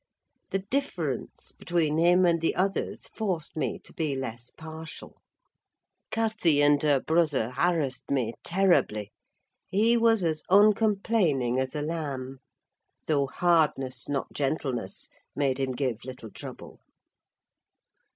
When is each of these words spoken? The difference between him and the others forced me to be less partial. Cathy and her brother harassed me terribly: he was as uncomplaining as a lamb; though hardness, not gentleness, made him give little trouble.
The 0.49 0.57
difference 0.71 1.51
between 1.51 1.99
him 1.99 2.25
and 2.25 2.41
the 2.41 2.55
others 2.55 3.07
forced 3.09 3.55
me 3.55 3.77
to 3.83 3.93
be 3.93 4.15
less 4.15 4.49
partial. 4.49 5.21
Cathy 6.09 6.59
and 6.63 6.81
her 6.81 6.99
brother 6.99 7.51
harassed 7.51 8.09
me 8.09 8.33
terribly: 8.43 9.11
he 9.67 9.97
was 9.97 10.23
as 10.23 10.41
uncomplaining 10.49 11.59
as 11.59 11.75
a 11.75 11.83
lamb; 11.83 12.39
though 13.05 13.27
hardness, 13.27 14.09
not 14.09 14.33
gentleness, 14.33 15.07
made 15.35 15.59
him 15.59 15.73
give 15.73 16.03
little 16.03 16.31
trouble. 16.31 16.79